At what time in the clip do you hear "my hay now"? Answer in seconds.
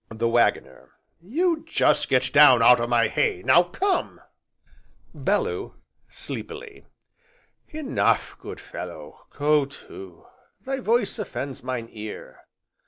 2.87-3.61